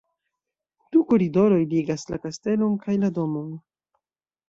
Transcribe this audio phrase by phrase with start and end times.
[0.95, 3.57] Du koridoroj ligas la kastelon kaj la domon.